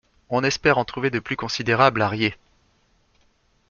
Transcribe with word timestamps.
On 0.31 0.43
espère 0.43 0.79
en 0.79 0.83
trouver 0.83 1.11
de 1.11 1.19
plus 1.19 1.35
considérables 1.35 2.01
à 2.01 2.07
Ried. 2.09 2.33